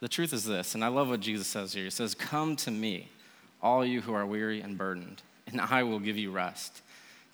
[0.00, 1.84] The truth is this, and I love what Jesus says here.
[1.84, 3.08] He says, Come to me,
[3.62, 6.82] all you who are weary and burdened, and I will give you rest.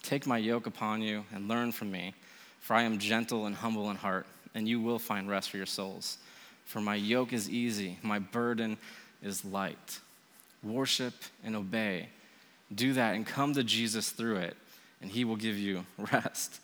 [0.03, 2.15] Take my yoke upon you and learn from me,
[2.61, 5.67] for I am gentle and humble in heart, and you will find rest for your
[5.67, 6.19] souls.
[6.65, 8.79] For my yoke is easy, my burden
[9.23, 10.01] is light.
[10.63, 12.09] Worship and obey.
[12.75, 14.57] Do that and come to Jesus through it,
[15.01, 16.61] and he will give you rest.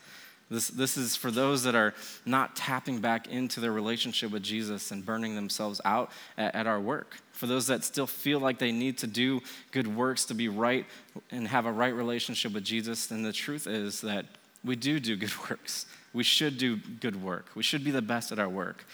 [0.48, 1.92] This, this is for those that are
[2.24, 6.78] not tapping back into their relationship with Jesus and burning themselves out at, at, our
[6.78, 7.16] work.
[7.32, 9.40] For those that still feel like they need to do
[9.72, 10.86] good works to be right
[11.32, 14.24] and have a right relationship with Jesus, then the truth is that
[14.64, 15.86] we do do good works.
[16.12, 17.46] We should do good work.
[17.56, 18.84] We should be the best at our work.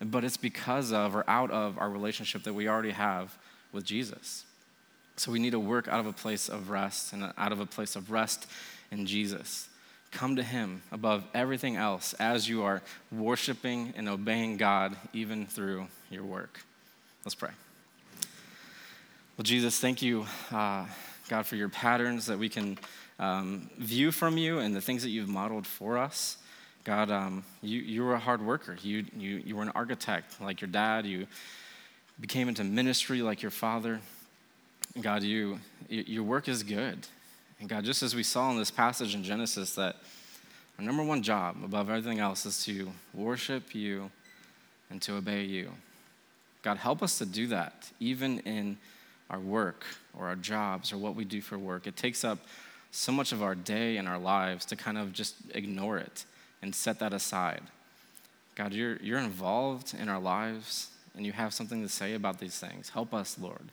[0.00, 3.38] But it's because of or out of our relationship that we already have
[3.72, 4.44] with Jesus.
[5.16, 7.66] So we need to work out of a place of rest and out of a
[7.66, 8.46] place of rest
[8.90, 9.68] in Jesus.
[10.10, 12.82] Come to Him above everything else as you are
[13.12, 16.60] worshiping and obeying God, even through your work.
[17.24, 17.50] Let's pray.
[19.36, 20.86] Well, Jesus, thank you, uh,
[21.28, 22.78] God, for your patterns that we can
[23.18, 26.38] um, view from you and the things that you've modeled for us.
[26.84, 28.76] God, um, you, you were a hard worker.
[28.82, 31.04] You, you, you were an architect like your dad.
[31.04, 31.26] You
[32.20, 34.00] became into ministry like your father.
[35.00, 37.06] God, you, your work is good.
[37.60, 39.96] And God, just as we saw in this passage in Genesis, that
[40.78, 44.10] our number one job above everything else is to worship you
[44.90, 45.70] and to obey you.
[46.62, 48.78] God, help us to do that, even in
[49.28, 49.84] our work
[50.16, 51.86] or our jobs or what we do for work.
[51.86, 52.38] It takes up
[52.90, 56.24] so much of our day and our lives to kind of just ignore it
[56.62, 57.62] and set that aside.
[58.54, 62.58] God, you're, you're involved in our lives and you have something to say about these
[62.58, 62.90] things.
[62.90, 63.64] Help us, Lord,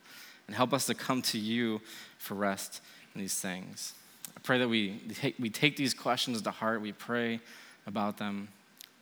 [0.48, 1.82] and help us to come to you
[2.18, 2.82] for rest
[3.22, 3.94] these things.
[4.36, 7.40] I pray that we take, we take these questions to heart, we pray
[7.88, 8.48] about them,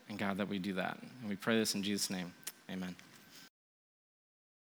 [0.09, 0.97] and God, that we do that.
[1.21, 2.33] And we pray this in Jesus' name.
[2.69, 2.95] Amen.